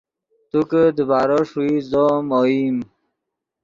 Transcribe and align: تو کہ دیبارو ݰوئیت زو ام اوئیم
تو 0.49 0.59
کہ 0.69 0.81
دیبارو 0.97 1.39
ݰوئیت 1.49 1.83
زو 1.91 2.03
ام 2.15 2.27
اوئیم 2.37 2.77